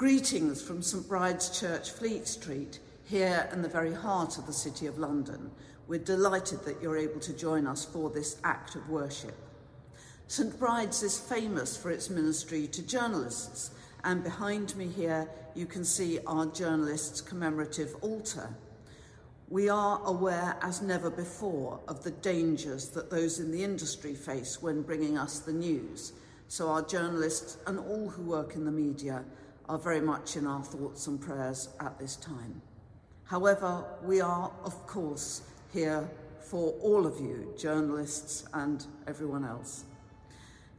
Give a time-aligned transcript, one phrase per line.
[0.00, 4.86] Greetings from St Bride's Church, Fleet Street, here in the very heart of the City
[4.86, 5.50] of London.
[5.88, 9.34] We're delighted that you're able to join us for this act of worship.
[10.26, 13.72] St Bride's is famous for its ministry to journalists,
[14.02, 18.48] and behind me here you can see our journalists' commemorative altar.
[19.50, 24.62] We are aware as never before of the dangers that those in the industry face
[24.62, 26.14] when bringing us the news.
[26.48, 29.24] So our journalists and all who work in the media
[29.70, 32.60] are very much in our thoughts and prayers at this time.
[33.22, 35.42] However, we are, of course,
[35.72, 39.84] here for all of you, journalists and everyone else.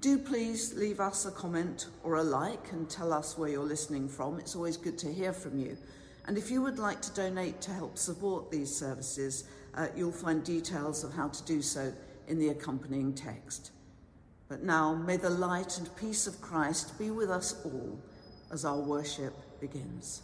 [0.01, 4.09] Do please leave us a comment or a like and tell us where you're listening
[4.09, 4.37] from.
[4.39, 5.77] It's always good to hear from you.
[6.25, 10.43] And if you would like to donate to help support these services, uh, you'll find
[10.43, 11.93] details of how to do so
[12.27, 13.71] in the accompanying text.
[14.49, 17.97] But now, may the light and peace of Christ be with us all
[18.51, 20.21] as our worship begins.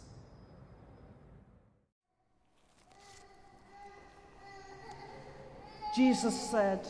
[5.96, 6.86] Jesus said,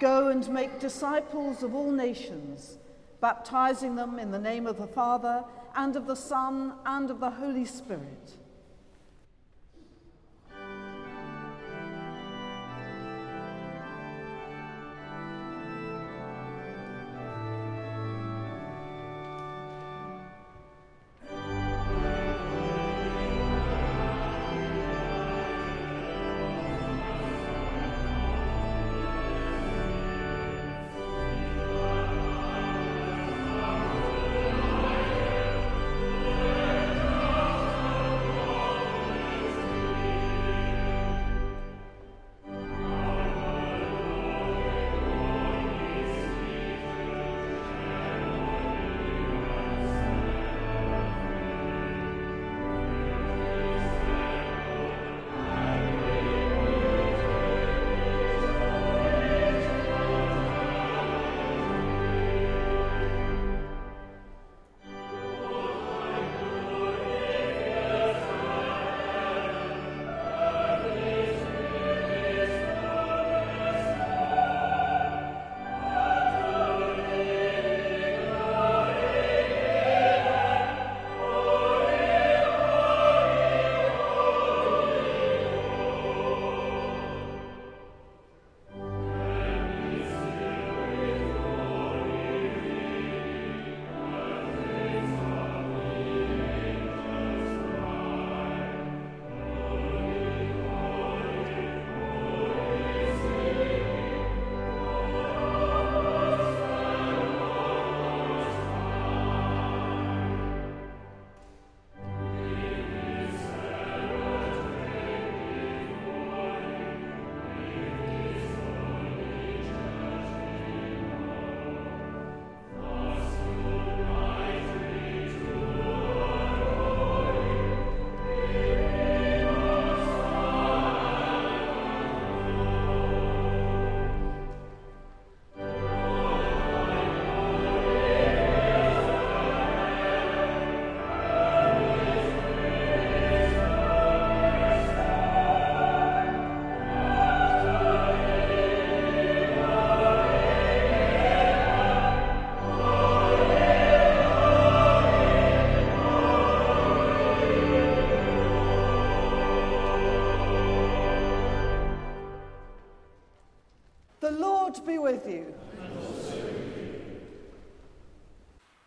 [0.00, 2.76] Go and make disciples of all nations,
[3.20, 5.44] baptizing them in the name of the Father
[5.76, 8.36] and of the Son, and of the Holy Spirit.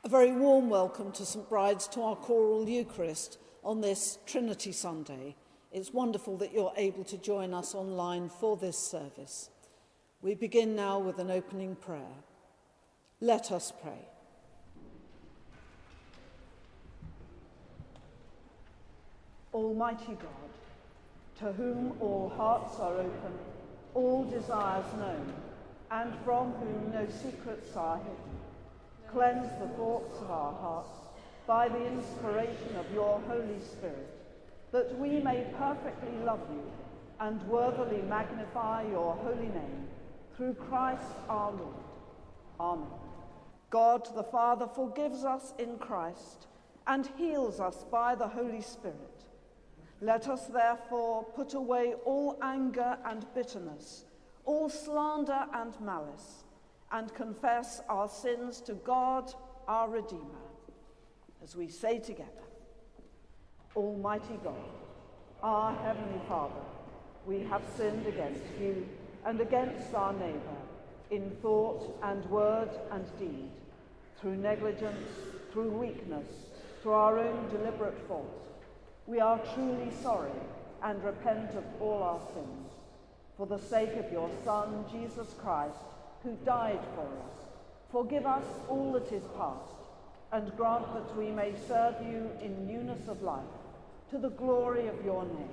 [0.10, 5.36] Very warm welcome to St Bride's to our choral Eucharist on this Trinity Sunday.
[5.72, 9.50] It's wonderful that you're able to join us online for this service.
[10.22, 12.16] We begin now with an opening prayer.
[13.22, 14.06] Let us pray.
[19.54, 23.40] Almighty God, to whom all hearts are open,
[23.94, 25.34] all desires known,
[25.92, 28.36] and from whom no secrets are hidden,
[29.12, 30.90] cleanse the thoughts of our hearts
[31.48, 34.10] by the inspiration of your Holy Spirit,
[34.72, 36.64] that we may perfectly love you
[37.20, 39.88] and worthily magnify your holy name
[40.36, 41.76] through Christ our Lord.
[42.60, 42.88] Amen.
[43.70, 46.48] God the Father forgives us in Christ
[46.88, 49.26] and heals us by the Holy Spirit.
[50.02, 54.06] Let us therefore put away all anger and bitterness,
[54.46, 56.44] all slander and malice
[56.92, 59.34] and confess our sins to God,
[59.68, 60.46] our Redeemer.
[61.44, 62.46] as we say together
[63.76, 64.56] Almighty God,
[65.44, 66.64] our Heavenly Father,
[67.26, 68.88] we have sinned against you
[69.26, 70.58] and against our neighbour
[71.12, 73.50] in thought and word and deed,
[74.20, 75.10] through negligence,
[75.52, 76.28] through weakness,
[76.82, 78.48] through our own deliberate fault.
[79.08, 80.32] We are truly sorry
[80.84, 82.65] and repent of all our sins.
[83.38, 85.76] For the sake of your Son, Jesus Christ,
[86.24, 87.46] who died for us,
[87.92, 89.76] forgive us all that is past,
[90.32, 93.44] and grant that we may serve you in newness of life,
[94.10, 95.50] to the glory of your name.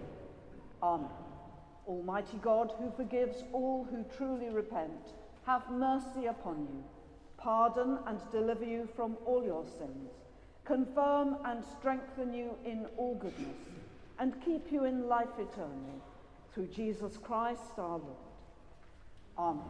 [0.82, 1.08] Amen.
[1.86, 5.14] Almighty God, who forgives all who truly repent,
[5.46, 6.84] have mercy upon you,
[7.36, 10.10] pardon and deliver you from all your sins,
[10.64, 13.58] confirm and strengthen you in all goodness,
[14.20, 16.00] and keep you in life eternal,
[16.54, 18.16] through Jesus Christ our Lord.
[19.38, 19.62] Amen.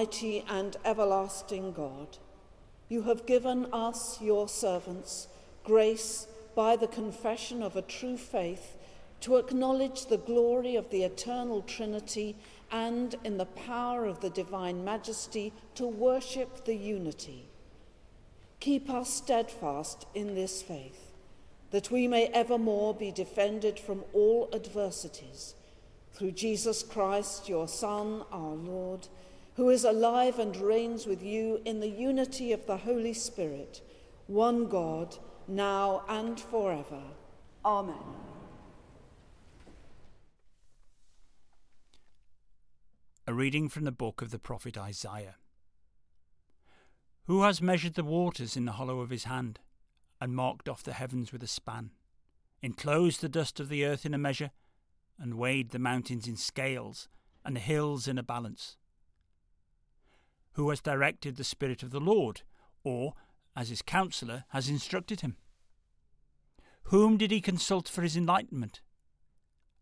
[0.00, 2.16] Almighty and everlasting God,
[2.88, 5.28] you have given us, your servants,
[5.62, 8.78] grace by the confession of a true faith
[9.20, 12.34] to acknowledge the glory of the eternal Trinity
[12.72, 17.44] and in the power of the divine majesty to worship the unity.
[18.58, 21.12] Keep us steadfast in this faith,
[21.72, 25.54] that we may evermore be defended from all adversities.
[26.14, 29.06] Through Jesus Christ, your Son, our Lord,
[29.60, 33.82] who is alive and reigns with you in the unity of the Holy Spirit,
[34.26, 37.02] one God, now and forever.
[37.62, 37.94] Amen.
[43.26, 45.36] A reading from the book of the prophet Isaiah.
[47.26, 49.58] Who has measured the waters in the hollow of his hand,
[50.22, 51.90] and marked off the heavens with a span,
[52.62, 54.52] enclosed the dust of the earth in a measure,
[55.18, 57.08] and weighed the mountains in scales,
[57.44, 58.78] and the hills in a balance?
[60.54, 62.42] Who has directed the Spirit of the Lord,
[62.82, 63.14] or,
[63.56, 65.36] as his counsellor, has instructed him?
[66.84, 68.80] Whom did he consult for his enlightenment?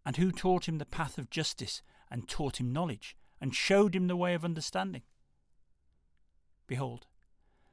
[0.04, 4.06] And who taught him the path of justice, and taught him knowledge, and showed him
[4.06, 5.02] the way of understanding?
[6.66, 7.06] Behold,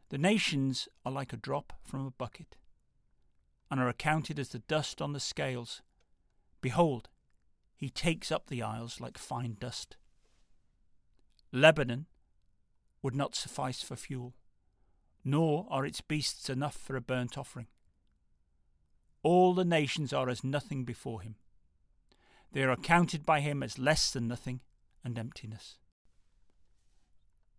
[0.09, 2.55] the nations are like a drop from a bucket,
[3.69, 5.81] and are accounted as the dust on the scales.
[6.61, 7.09] Behold,
[7.75, 9.97] he takes up the isles like fine dust.
[11.51, 12.05] Lebanon
[13.05, 14.33] would not suffice for fuel,
[15.23, 17.67] nor are its beasts enough for a burnt offering.
[19.21, 21.35] All the nations are as nothing before him.
[22.51, 24.61] They are accounted by him as less than nothing
[25.03, 25.77] and emptiness.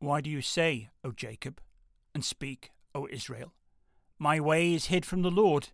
[0.00, 1.60] Why do you say, O Jacob,
[2.12, 3.52] and speak, O Israel,
[4.18, 5.68] My way is hid from the Lord,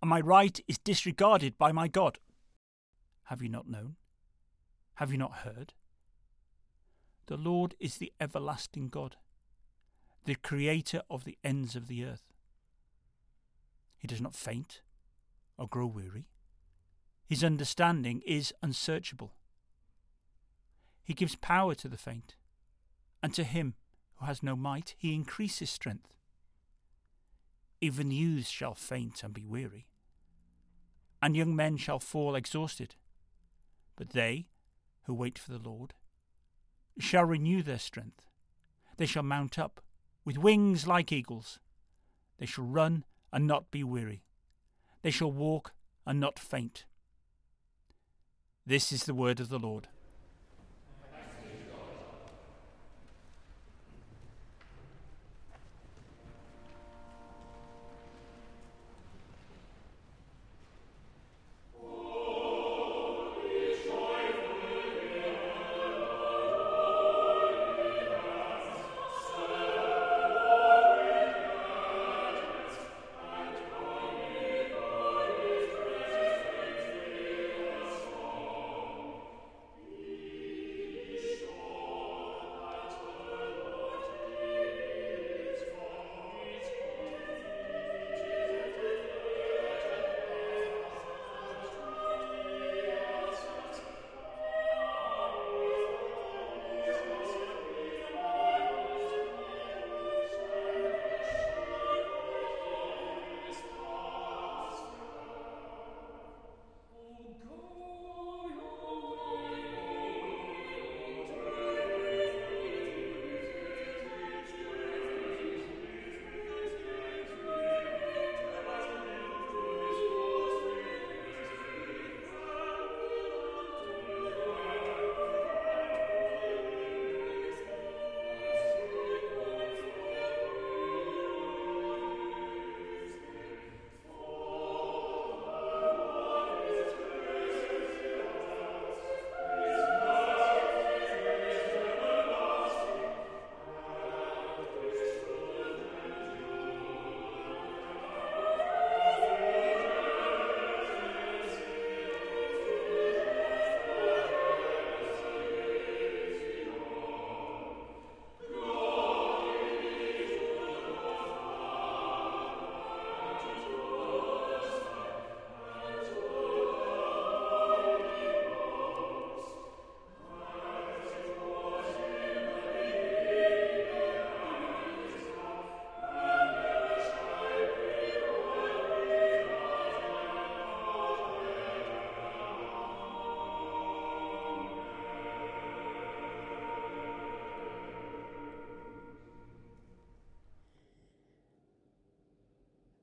[0.00, 2.18] and my right is disregarded by my God?
[3.24, 3.96] Have you not known?
[4.94, 5.74] Have you not heard?
[7.28, 9.16] The Lord is the everlasting God,
[10.24, 12.32] the creator of the ends of the earth.
[13.98, 14.80] He does not faint
[15.58, 16.30] or grow weary.
[17.26, 19.34] His understanding is unsearchable.
[21.04, 22.34] He gives power to the faint,
[23.22, 23.74] and to him
[24.16, 26.14] who has no might he increases strength.
[27.82, 29.86] Even youths shall faint and be weary,
[31.20, 32.94] and young men shall fall exhausted.
[33.96, 34.46] But they
[35.02, 35.92] who wait for the Lord
[36.98, 38.22] shall renew their strength.
[38.96, 39.80] They shall mount up
[40.24, 41.58] with wings like eagles.
[42.38, 44.24] They shall run and not be weary.
[45.02, 45.72] They shall walk
[46.06, 46.84] and not faint.
[48.66, 49.88] This is the word of the Lord.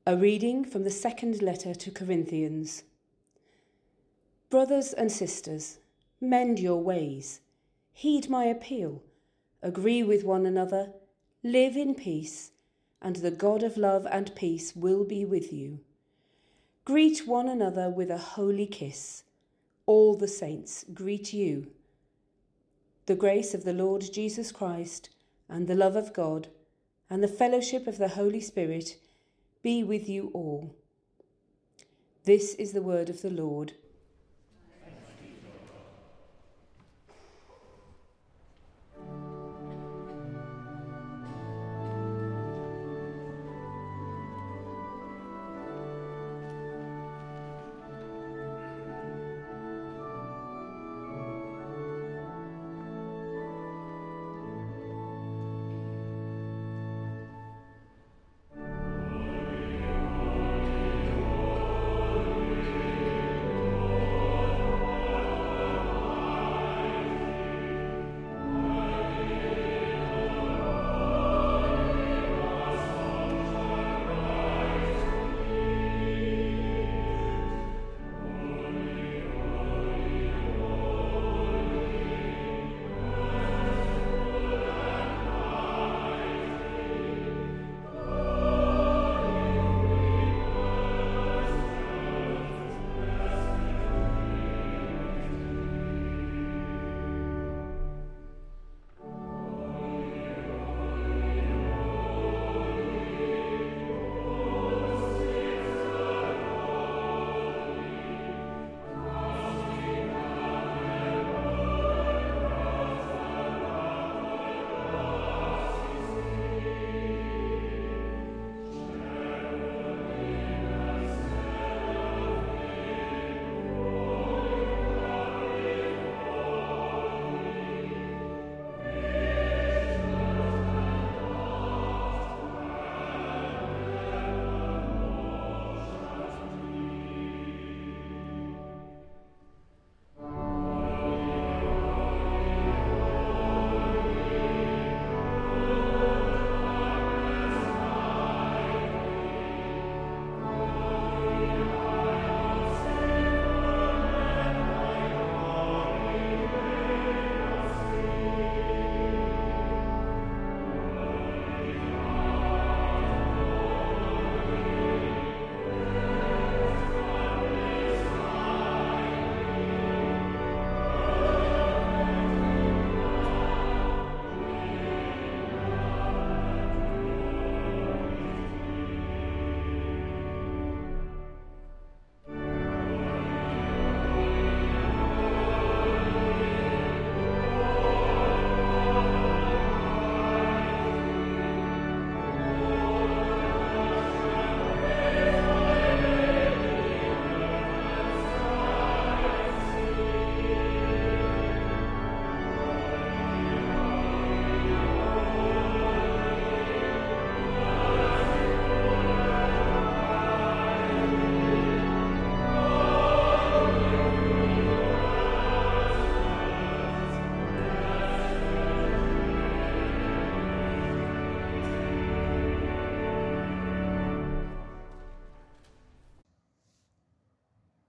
[0.08, 2.84] A reading from the second letter to Corinthians.
[4.52, 5.80] Brothers and sisters,
[6.22, 7.42] mend your ways,
[7.92, 9.02] heed my appeal,
[9.64, 10.92] agree with one another,
[11.42, 12.52] live in peace,
[13.02, 15.80] and the God of love and peace will be with you.
[16.84, 19.24] Greet one another with a holy kiss.
[19.88, 21.72] All the saints greet you.
[23.08, 25.10] The grace of the Lord Jesus Christ,
[25.50, 26.50] and the love of God,
[27.10, 28.98] and the fellowship of the Holy Spirit
[29.66, 30.76] be with you all.
[32.24, 33.74] This is the word of the Lord.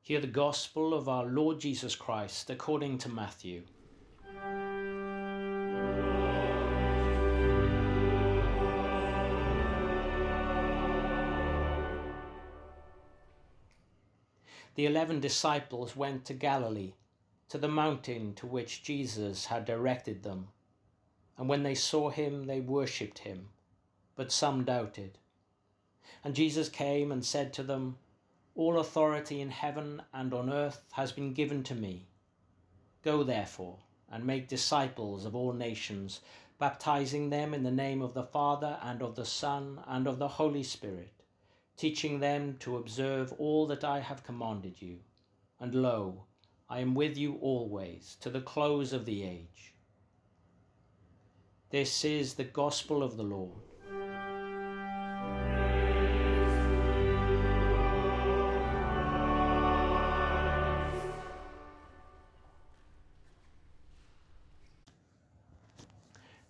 [0.07, 3.63] Hear the gospel of our Lord Jesus Christ according to Matthew.
[14.77, 16.93] The eleven disciples went to Galilee,
[17.49, 20.47] to the mountain to which Jesus had directed them.
[21.37, 23.49] And when they saw him, they worshipped him,
[24.15, 25.19] but some doubted.
[26.23, 27.97] And Jesus came and said to them,
[28.57, 32.09] all authority in heaven and on earth has been given to me.
[33.03, 33.79] Go therefore
[34.11, 36.21] and make disciples of all nations,
[36.59, 40.29] baptizing them in the name of the Father and of the Son and of the
[40.29, 41.13] Holy Spirit,
[41.77, 45.01] teaching them to observe all that I have commanded you.
[45.61, 46.25] And lo,
[46.69, 49.75] I am with you always to the close of the age.
[51.71, 53.66] This is the gospel of the Lord.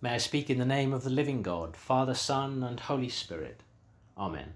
[0.07, 3.59] May I speak in the name of the living God, Father, Son, and Holy Spirit.
[4.17, 4.53] Amen.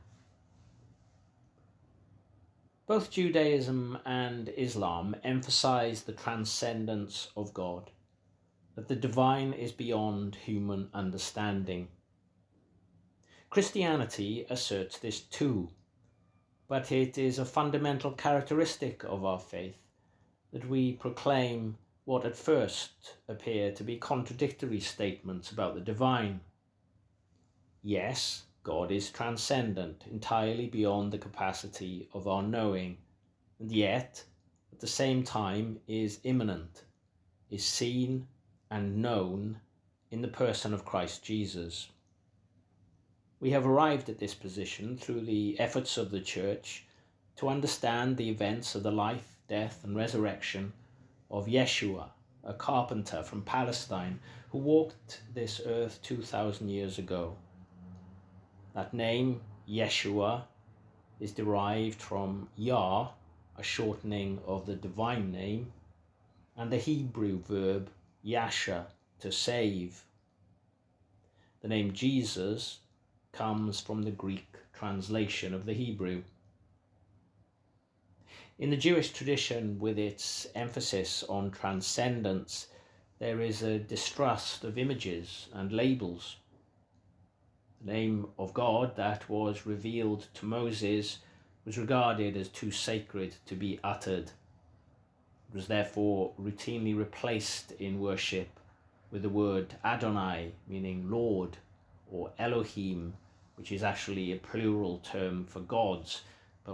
[2.88, 7.92] Both Judaism and Islam emphasize the transcendence of God,
[8.76, 11.90] that the divine is beyond human understanding.
[13.50, 15.68] Christianity asserts this too,
[16.70, 19.84] but it is a fundamental characteristic of our faith
[20.54, 26.40] that we proclaim what at first appear to be contradictory statements about the divine.
[27.84, 32.98] Yes, God is transcendent, entirely beyond the capacity of our knowing,
[33.60, 34.24] and yet,
[34.72, 36.86] at the same time, is immanent,
[37.52, 38.28] is seen
[38.72, 39.60] and known
[40.10, 41.90] in the person of Christ Jesus.
[43.40, 46.86] We have arrived at this position through the efforts of the Church
[47.36, 50.74] to understand the events of the life, death, and resurrection
[51.32, 52.10] of Yeshua,
[52.44, 54.20] a carpenter from Palestine
[54.52, 57.38] who walked this earth 2,000 years ago.
[58.76, 60.44] That name, Yeshua,
[61.20, 63.10] is derived from Yah,
[63.58, 65.72] a shortening of the divine name,
[66.58, 67.90] and the Hebrew verb
[68.22, 68.88] Yasha,
[69.20, 70.04] to save.
[71.62, 72.80] The name Jesus
[73.32, 76.24] comes from the Greek translation of the Hebrew.
[78.62, 82.68] In the Jewish tradition, with its emphasis on transcendence,
[83.18, 86.36] there is a distrust of images and labels.
[87.84, 91.18] The name of God that was revealed to Moses
[91.66, 94.26] was regarded as too sacred to be uttered.
[95.50, 98.60] It was therefore routinely replaced in worship
[99.10, 101.58] with the word Adonai, meaning Lord,
[102.12, 103.16] or Elohim,
[103.56, 106.22] which is actually a plural term for gods,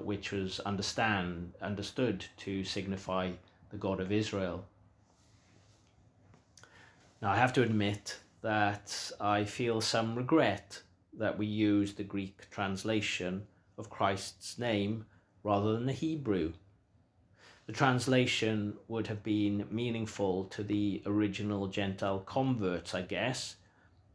[0.06, 3.32] which was understand understood to signify
[3.70, 4.66] the God of Israel.
[7.22, 10.82] Now I have to admit that I feel some regret
[11.18, 15.06] that we use the Greek translation of Christ's name
[15.44, 16.54] rather than the Hebrew.
[17.66, 23.58] The translation would have been meaningful to the original Gentile converts, I guess,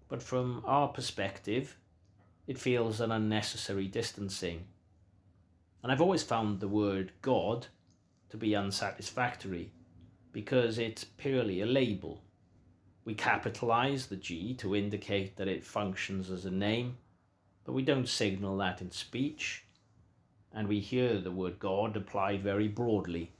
[0.08, 1.76] but from our perspective,
[2.46, 4.64] it feels an unnecessary distancing.
[5.82, 7.66] And I've always found the word God
[8.30, 9.72] to be unsatisfactory
[10.32, 12.22] because it's purely a label.
[13.04, 16.98] We capitalize the G to indicate that it functions as a name,
[17.64, 19.64] but we don't signal that in speech.
[20.54, 23.32] And we hear the word God applied very broadly,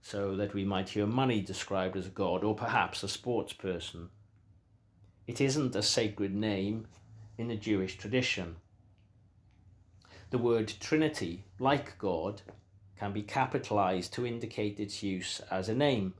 [0.00, 4.08] so that we might hear money described as a god or perhaps a sports person.
[5.26, 6.86] It isn't a sacred name
[7.38, 8.56] in the Jewish tradition.
[10.32, 12.40] The word Trinity, like God,
[12.98, 16.14] can be capitalized to indicate its use as a name,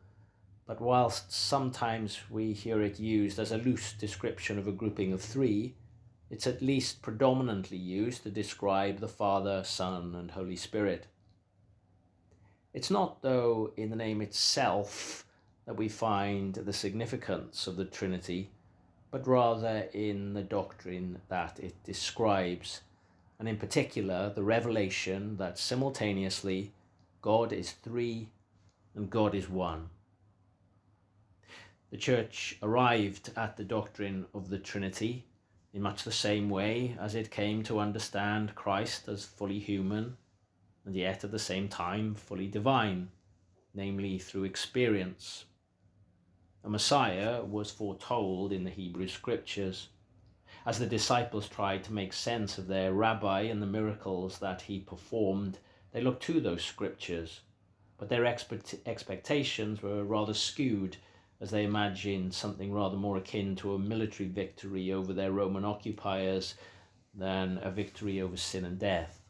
[0.66, 5.22] but whilst sometimes we hear it used as a loose description of a grouping of
[5.22, 5.76] three,
[6.28, 11.06] it's at least predominantly used to describe the Father, Son, and Holy Spirit.
[12.74, 15.24] It's not, though, in the name itself
[15.64, 18.50] that we find the significance of the Trinity,
[19.10, 22.82] but rather in the doctrine that it describes
[23.42, 26.70] and in particular the revelation that simultaneously
[27.20, 28.28] God is three
[28.94, 29.88] and God is one.
[31.90, 35.26] The Church arrived at the doctrine of the Trinity
[35.74, 40.16] in much the same way as it came to understand Christ as fully human
[40.86, 43.08] and yet at the same time fully divine,
[43.74, 45.46] namely through experience.
[46.62, 49.88] A Messiah was foretold in the Hebrew Scriptures
[50.64, 54.78] as the disciples tried to make sense of their rabbi and the miracles that he
[54.78, 55.58] performed,
[55.92, 57.40] they looked to those scriptures,
[57.98, 60.96] but their expect- expectations were rather skewed
[61.40, 66.54] as they imagined something rather more akin to a military victory over their Roman occupiers
[67.14, 69.20] than a victory over sin and death.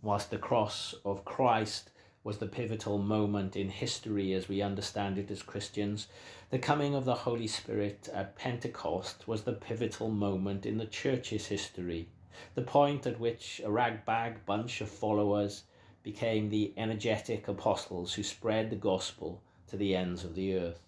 [0.00, 1.90] Whilst the cross of Christ
[2.22, 6.06] was the pivotal moment in history as we understand it as Christians,
[6.50, 11.46] the coming of the Holy Spirit at Pentecost was the pivotal moment in the church's
[11.46, 12.08] history,
[12.54, 15.64] the point at which a ragbag bunch of followers
[16.02, 20.80] became the energetic apostles who spread the gospel to the ends of the earth.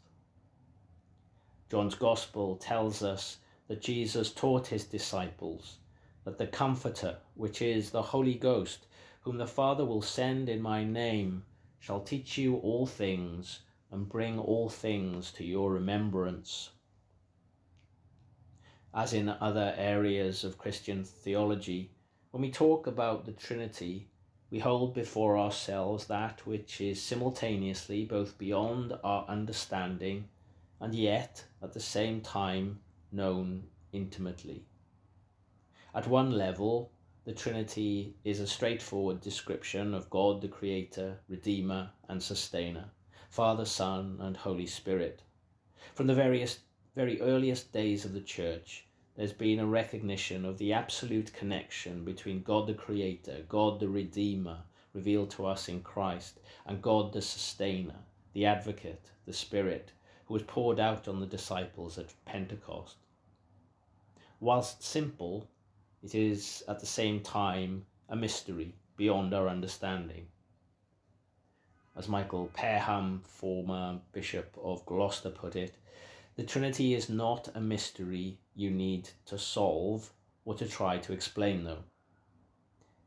[1.70, 5.78] John's Gospel tells us that Jesus taught his disciples
[6.24, 8.86] that the Comforter, which is the Holy Ghost,
[9.22, 11.44] whom the Father will send in my name,
[11.78, 16.70] shall teach you all things and bring all things to your remembrance.
[18.94, 21.90] As in other areas of Christian theology,
[22.30, 24.08] when we talk about the Trinity,
[24.50, 30.28] we hold before ourselves that which is simultaneously both beyond our understanding
[30.80, 32.80] and yet at the same time
[33.10, 34.66] known intimately.
[35.94, 36.91] At one level,
[37.24, 42.90] the Trinity is a straightforward description of God the Creator, Redeemer, and Sustainer,
[43.30, 45.22] Father, Son, and Holy Spirit.
[45.94, 46.58] From the various,
[46.96, 52.42] very earliest days of the Church, there's been a recognition of the absolute connection between
[52.42, 54.58] God the Creator, God the Redeemer,
[54.92, 58.00] revealed to us in Christ, and God the Sustainer,
[58.32, 59.92] the Advocate, the Spirit,
[60.24, 62.96] who was poured out on the disciples at Pentecost.
[64.40, 65.46] Whilst simple,
[66.02, 70.26] it is at the same time a mystery beyond our understanding.
[71.96, 75.74] As Michael Perham, former Bishop of Gloucester, put it,
[76.36, 80.10] the Trinity is not a mystery you need to solve
[80.44, 81.84] or to try to explain, though.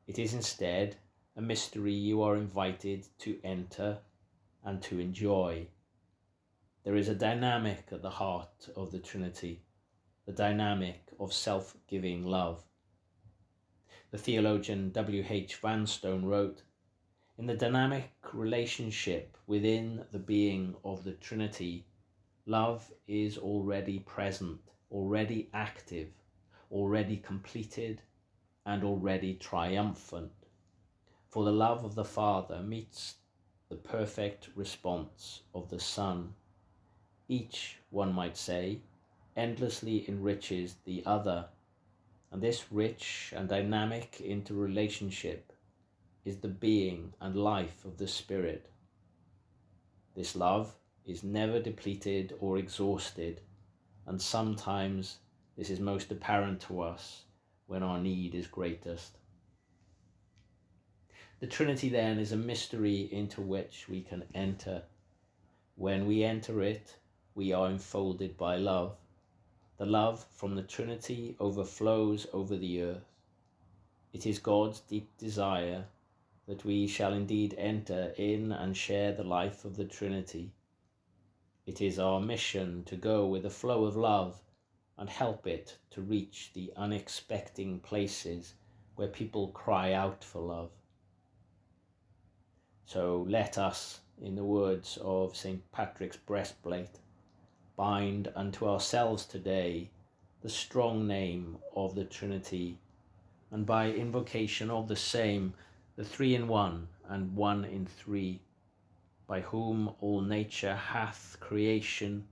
[0.08, 0.96] It is instead
[1.36, 3.98] a mystery you are invited to enter
[4.64, 5.68] and to enjoy.
[6.84, 9.64] There is a dynamic at the heart of the Trinity,
[10.26, 12.64] the dynamic of self giving love.
[14.12, 15.26] The theologian W.
[15.28, 15.56] H.
[15.56, 16.62] Vanstone wrote
[17.38, 21.86] In the dynamic relationship within the being of the Trinity,
[22.46, 26.10] Love is already present, already active,
[26.72, 28.02] already completed,
[28.66, 30.32] and already triumphant.
[31.28, 33.16] For the love of the Father meets
[33.70, 36.36] the perfect response of the Son.
[37.28, 38.82] Each, one might say,
[39.36, 41.50] endlessly enriches the other,
[42.36, 45.54] and this rich and dynamic interrelationship
[46.26, 48.70] is the being and life of the Spirit.
[50.18, 53.40] This love is never depleted or exhausted,
[54.06, 55.20] and sometimes
[55.58, 57.24] this is most apparent to us
[57.68, 59.18] when our need is greatest.
[61.40, 64.84] The Trinity then is a mystery into which we can enter.
[65.76, 66.98] When we enter it,
[67.34, 68.98] we are enfolded by love.
[69.78, 73.14] The love from the Trinity overflows over the earth.
[74.14, 75.86] It is God's deep desire
[76.48, 80.52] that we shall indeed enter in and share the life of the Trinity
[81.66, 84.40] it is our mission to go with the flow of love
[85.00, 88.54] and help it to reach the unexpected places
[88.94, 90.70] where people cry out for love.
[92.86, 95.72] So let us, in the words of St.
[95.72, 97.00] Patrick's breastplate,
[97.76, 99.90] bind unto ourselves today
[100.42, 102.78] the strong name of the Trinity,
[103.52, 105.54] and by invocation of the same,
[105.96, 108.42] the three in one and one in three
[109.28, 112.28] by whom all nature hath creation,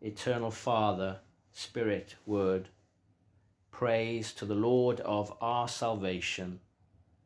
[0.00, 1.18] eternal Father,
[1.52, 2.68] Spirit, Word.
[3.70, 6.60] Praise to the Lord of our salvation.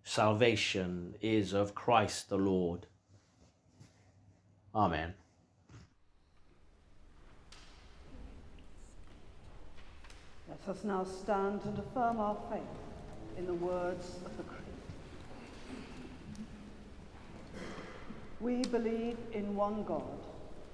[0.05, 2.87] Salvation is of Christ the Lord.
[4.75, 5.15] Amen.
[10.67, 12.61] Let us now stand and affirm our faith
[13.39, 14.63] in the words of the Creed.
[18.41, 20.19] We believe in one God,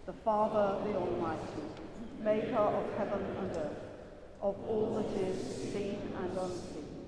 [0.07, 1.67] the Father, the Almighty,
[2.23, 3.85] maker of heaven and earth,
[4.41, 7.07] of all that is seen and unseen.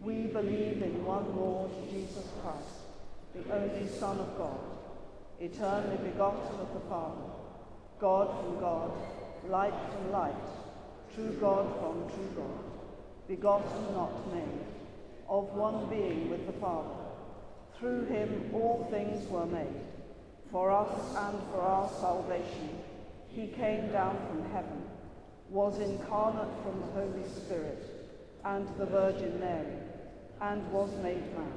[0.00, 2.86] We believe in one Lord, Jesus Christ,
[3.34, 4.60] the only Son of God,
[5.40, 7.28] eternally begotten of the Father,
[7.98, 8.92] God from God,
[9.50, 10.63] light from light,
[11.14, 12.64] true God from true God,
[13.28, 14.66] begotten, not made,
[15.28, 17.04] of one being with the Father
[17.78, 19.82] through him all things were made.
[20.50, 22.70] For us and for our salvation,
[23.28, 24.82] he came down from heaven,
[25.50, 28.10] was incarnate from the Holy Spirit
[28.44, 29.76] and the Virgin Mary,
[30.40, 31.52] and was made man.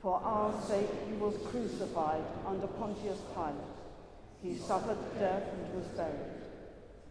[0.00, 3.54] For our sake he was crucified under Pontius Pilate.
[4.42, 6.35] He suffered death and was buried.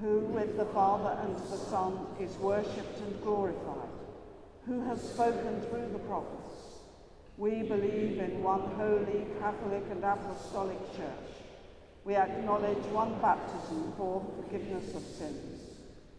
[0.00, 3.88] who with the Father and the Son is worshipped and glorified,
[4.66, 6.80] who has spoken through the prophets.
[7.36, 11.30] We believe in one holy, Catholic and Apostolic Church.
[12.04, 15.60] We acknowledge one baptism for the forgiveness of sins.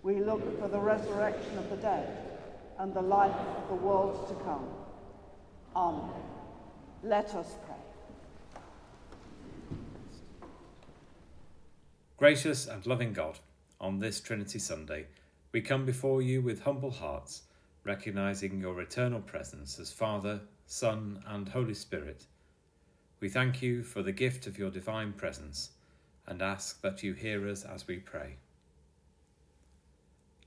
[0.03, 2.39] We look for the resurrection of the dead
[2.79, 4.67] and the life of the world to come.
[5.75, 6.23] Amen.
[7.03, 7.75] Let us pray.
[12.17, 13.39] Gracious and loving God,
[13.81, 15.07] on this Trinity Sunday,
[15.51, 17.41] we come before you with humble hearts,
[17.83, 22.27] recognizing your eternal presence as Father, Son, and Holy Spirit.
[23.19, 25.71] We thank you for the gift of your divine presence
[26.27, 28.35] and ask that you hear us as we pray.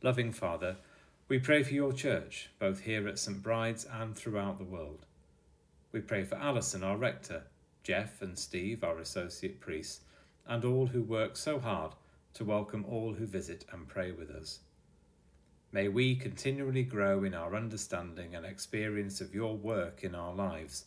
[0.00, 0.76] Loving Father,
[1.26, 3.42] we pray for your church, both here at St.
[3.42, 5.06] Bride's and throughout the world.
[5.90, 7.42] We pray for Alison, our rector,
[7.82, 10.02] Jeff and Steve, our associate priests,
[10.46, 11.94] and all who work so hard
[12.34, 14.60] to welcome all who visit and pray with us.
[15.72, 20.84] May we continually grow in our understanding and experience of your work in our lives,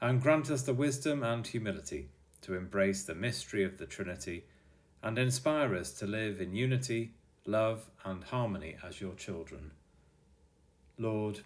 [0.00, 2.08] and grant us the wisdom and humility
[2.42, 4.44] to embrace the mystery of the Trinity
[5.02, 7.12] and inspire us to live in unity,
[7.46, 9.72] love, and harmony as your children.
[10.98, 11.40] Lord,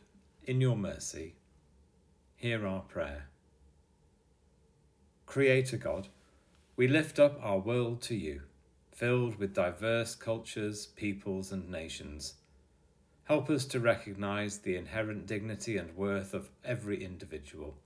[0.45, 1.35] in your mercy,
[2.37, 3.29] hear our prayer.
[5.25, 6.09] Creator God,
[6.77, 8.43] we lift up our world to you,
[8.97, 12.35] filled with diverse cultures, peoples, and nations.
[13.25, 17.77] Help us to recognize the inherent dignity and worth of every individual,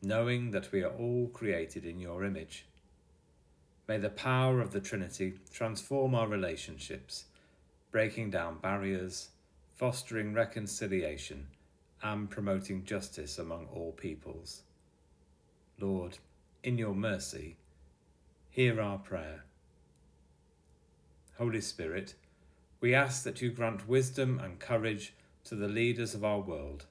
[0.00, 2.66] knowing that we are all created in your image.
[3.88, 7.24] May the power of the Trinity transform our relationships,
[7.90, 9.30] breaking down barriers,
[9.74, 11.48] fostering reconciliation,
[12.00, 14.62] and promoting justice among all peoples.
[15.80, 16.18] Lord,
[16.62, 17.56] in your mercy,
[18.50, 19.42] hear our prayer.
[21.38, 22.14] Holy Spirit,
[22.80, 26.86] we ask that you grant wisdom and courage to the leaders of our world,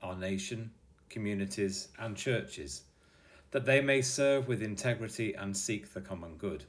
[0.00, 0.70] our nation,
[1.08, 2.82] communities, and churches,
[3.50, 6.64] that they may serve with integrity and seek the common good.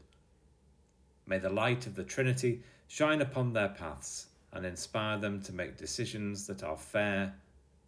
[1.27, 5.77] May the light of the Trinity shine upon their paths and inspire them to make
[5.77, 7.35] decisions that are fair,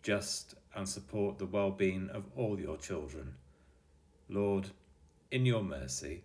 [0.04, 3.34] just, and support the well being of all your children.
[4.30, 4.70] Lord,
[5.32, 6.24] in your mercy,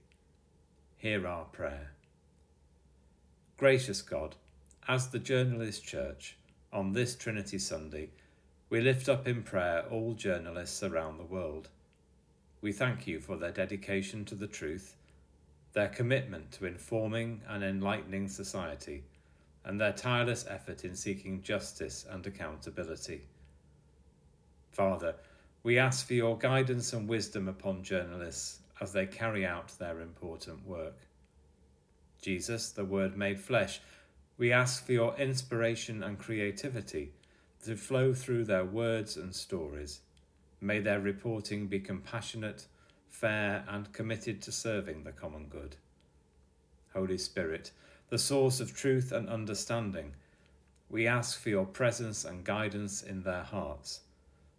[0.99, 1.93] hear our prayer.
[3.59, 4.37] Gracious God,
[4.87, 6.37] as the Journalist Church,
[6.73, 8.11] on this Trinity Sunday,
[8.71, 11.69] we lift up in prayer all journalists around the world.
[12.61, 14.95] We thank you for their dedication to the truth,
[15.73, 19.03] their commitment to informing and enlightening society,
[19.65, 23.23] and their tireless effort in seeking justice and accountability.
[24.71, 25.17] Father,
[25.65, 30.65] we ask for your guidance and wisdom upon journalists as they carry out their important
[30.65, 31.08] work.
[32.21, 33.81] Jesus, the Word made flesh,
[34.37, 37.13] we ask for your inspiration and creativity
[37.65, 40.01] to flow through their words and stories.
[40.61, 42.67] May their reporting be compassionate,
[43.09, 45.77] fair, and committed to serving the common good.
[46.95, 47.73] Holy Spirit,
[48.11, 50.15] the source of truth and understanding,
[50.89, 54.01] we ask for your presence and guidance in their hearts.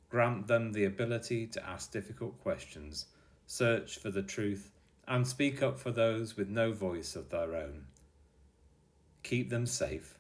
[0.10, 3.06] Grant them the ability to ask difficult questions
[3.45, 4.69] search for the truth,
[5.10, 7.84] and speak up for those with no voice of their own.
[9.24, 10.17] Keep them safe,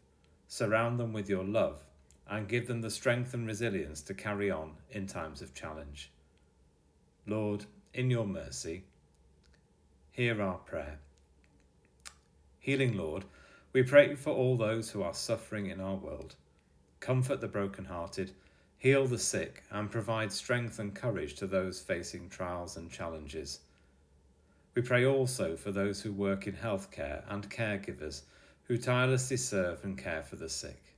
[0.47, 1.85] surround them with your love,
[2.27, 6.11] and give them the strength and resilience to carry on in times of challenge.
[7.25, 8.83] Lord, in your mercy,
[10.11, 10.99] hear our prayer.
[12.59, 13.23] Healing Lord,
[13.71, 16.35] we pray for all those who are suffering in our world.
[16.99, 18.33] Comfort the broken-hearted
[18.79, 23.59] heal the sick, and provide strength and courage to those facing trials and challenges.
[24.79, 28.21] We pray also for those who work in healthcare and caregivers
[28.63, 30.95] who tirelessly serve and care for the sick.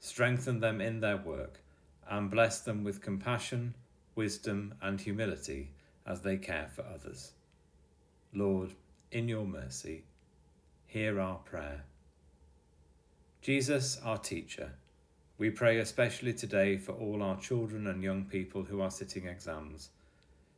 [0.00, 1.60] Strengthen them in their work
[2.08, 3.74] and bless them with compassion,
[4.14, 5.72] wisdom, and humility
[6.06, 7.32] as they care for others.
[8.32, 8.72] Lord,
[9.12, 10.04] in your mercy,
[10.86, 11.84] hear our prayer.
[13.42, 14.72] Jesus, our teacher,
[15.36, 19.90] we pray especially today for all our children and young people who are sitting exams.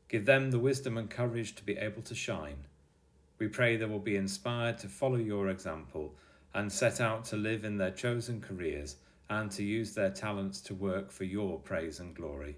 [0.08, 2.64] Give them the wisdom and courage to be able to shine.
[3.38, 6.14] We pray they will be inspired to follow your example
[6.54, 8.96] and set out to live in their chosen careers
[9.28, 12.56] and to use their talents to work for your praise and glory.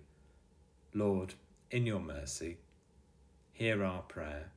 [0.94, 1.34] Lord,
[1.70, 2.58] in your mercy,
[3.52, 4.52] hear our prayer.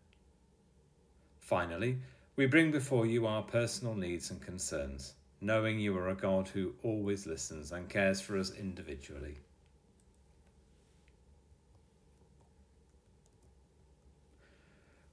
[1.40, 1.98] Finally,
[2.36, 6.74] we bring before you our personal needs and concerns, knowing you are a God who
[6.84, 9.40] always listens and cares for us individually.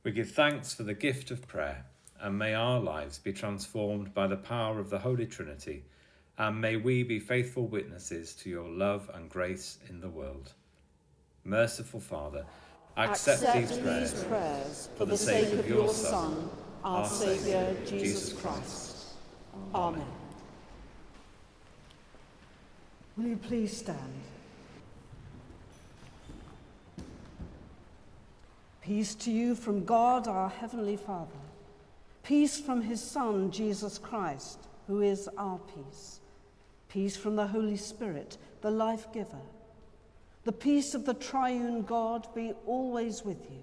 [0.02, 1.84] We give thanks for the gift of prayer,
[2.18, 5.84] and may our lives be transformed by the power of the Holy Trinity,
[6.38, 10.54] and may we be faithful witnesses to your love and grace in the world.
[11.44, 12.46] Merciful Father,
[12.96, 16.48] accept, Accept these prayers, prayers for the sake of your Son,
[16.82, 18.96] our Saviour, Jesus Christ.
[19.74, 20.06] Amen.
[23.18, 24.29] Will you please stand?
[28.90, 31.30] Peace to you from God, our Heavenly Father.
[32.24, 36.18] Peace from His Son, Jesus Christ, who is our peace.
[36.88, 39.44] Peace from the Holy Spirit, the life giver.
[40.42, 43.62] The peace of the triune God be always with you.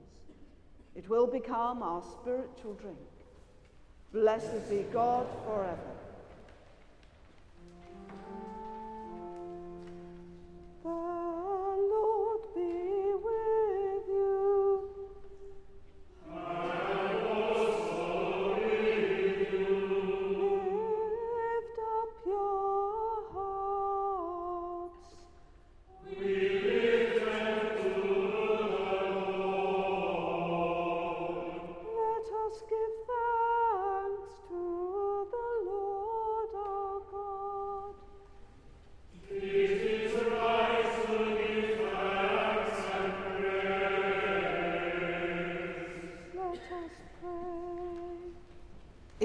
[0.95, 2.97] It will become our spiritual drink.
[4.11, 5.91] Blessed be God forever.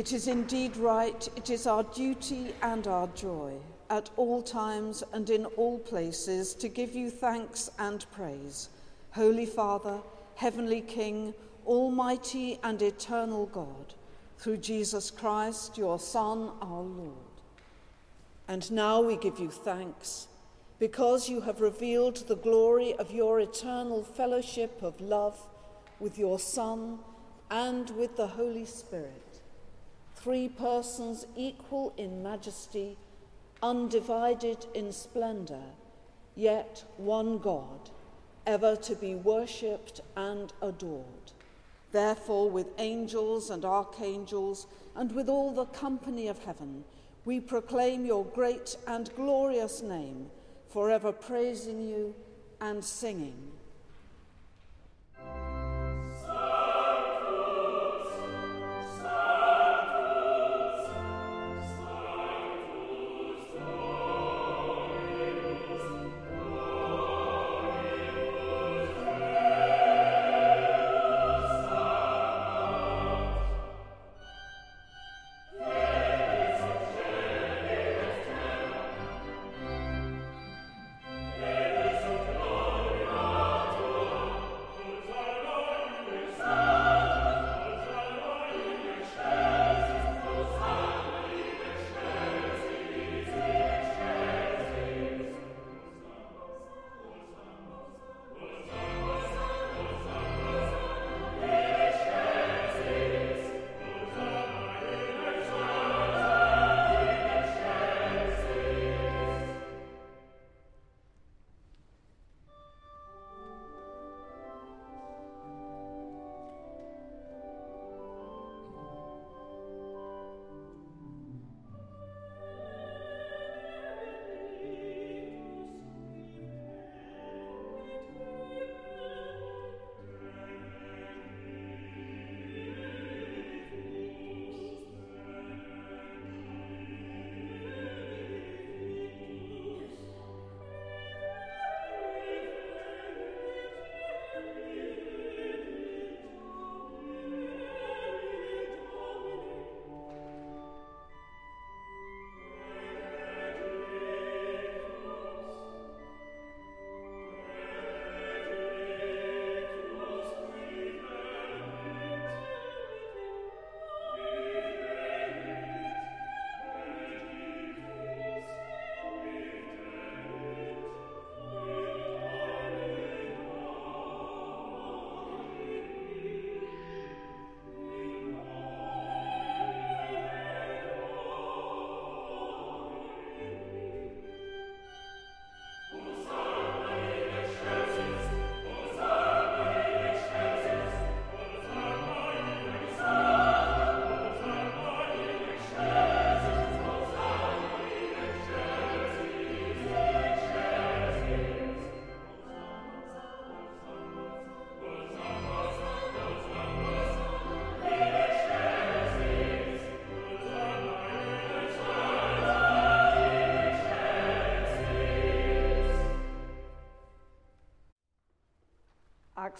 [0.06, 3.54] It is indeed right, it is our duty and our joy
[3.90, 8.68] at all times and in all places to give you thanks and praise,
[9.10, 9.98] Holy Father,
[10.36, 11.34] Heavenly King,
[11.66, 13.94] Almighty and eternal God,
[14.38, 17.40] through Jesus Christ, your Son, our Lord.
[18.46, 20.28] And now we give you thanks
[20.78, 25.36] because you have revealed the glory of your eternal fellowship of love
[25.98, 27.00] with your Son
[27.50, 29.25] and with the Holy Spirit
[30.16, 32.96] three persons equal in majesty,
[33.62, 35.62] undivided in splendour,
[36.34, 37.90] yet one God,
[38.46, 41.32] ever to be worshipped and adored.
[41.92, 46.84] Therefore, with angels and archangels, and with all the company of heaven,
[47.24, 50.26] we proclaim your great and glorious name,
[50.68, 52.14] forever praising you
[52.60, 53.52] and singing.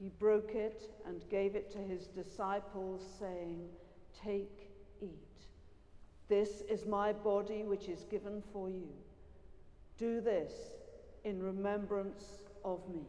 [0.00, 3.68] He broke it and gave it to his disciples, saying,
[4.22, 4.70] Take,
[5.00, 5.10] eat.
[6.28, 8.88] This is my body, which is given for you.
[9.96, 10.52] Do this
[11.24, 12.24] in remembrance
[12.64, 13.02] of me.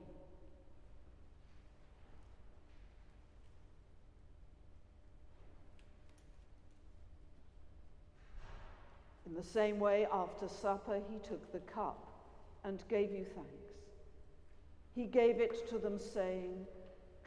[9.28, 12.08] In the same way, after supper, he took the cup
[12.64, 13.50] and gave you thanks.
[14.96, 16.66] He gave it to them, saying,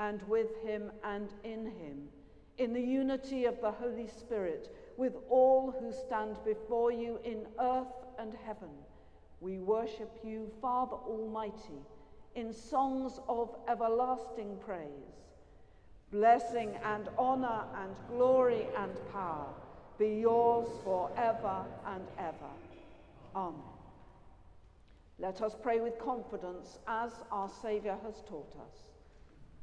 [0.00, 2.08] and with him and in him,
[2.56, 8.06] in the unity of the Holy Spirit, with all who stand before you in earth
[8.18, 8.70] and heaven.
[9.40, 11.84] We worship you, Father Almighty,
[12.34, 14.88] in songs of everlasting praise.
[16.10, 19.46] Blessing and honor and glory and power
[19.98, 22.52] be yours forever and ever.
[23.36, 23.60] Amen.
[25.18, 28.89] Let us pray with confidence as our Saviour has taught us.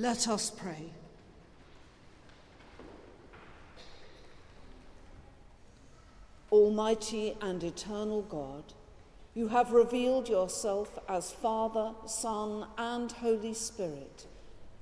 [0.00, 0.86] Let us pray.
[6.50, 8.64] Almighty and eternal God,
[9.34, 14.24] you have revealed yourself as Father, Son, and Holy Spirit,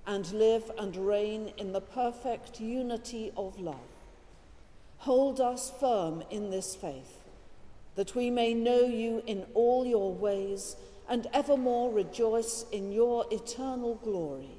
[0.07, 3.91] and live and reign in the perfect unity of love.
[4.99, 7.25] Hold us firm in this faith,
[7.97, 10.77] that we may know you in all your ways
[11.09, 14.59] and evermore rejoice in your eternal glory,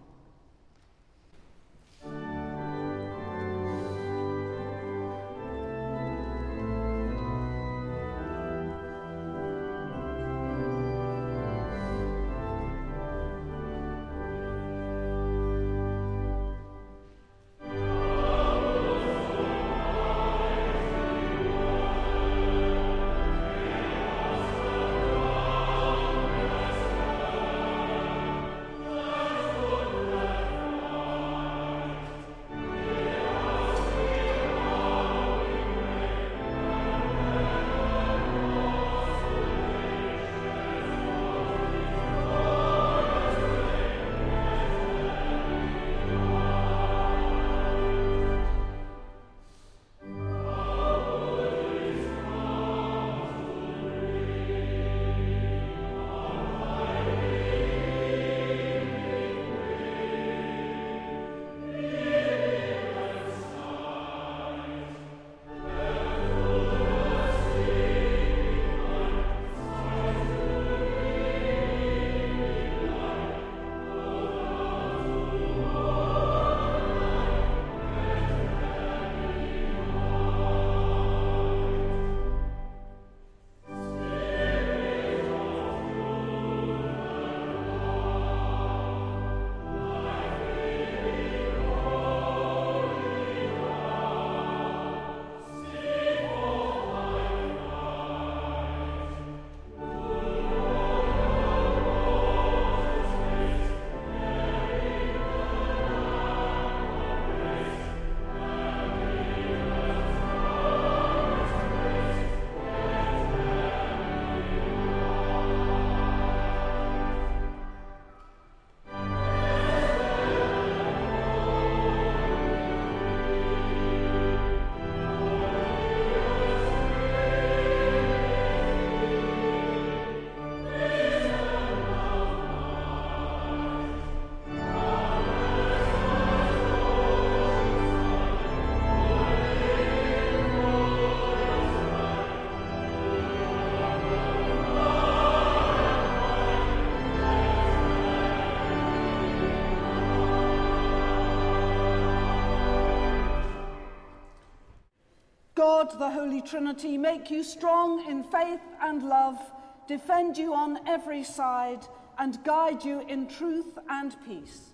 [155.81, 159.39] God, the Holy Trinity, make you strong in faith and love,
[159.87, 161.83] defend you on every side,
[162.19, 164.73] and guide you in truth and peace.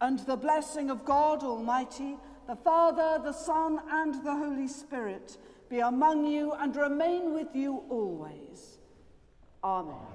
[0.00, 5.38] And the blessing of God Almighty, the Father, the Son, and the Holy Spirit
[5.68, 8.78] be among you and remain with you always.
[9.64, 10.13] Amen.